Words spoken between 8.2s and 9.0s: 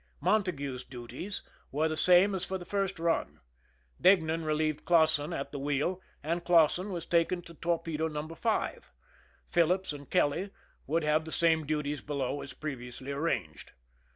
5.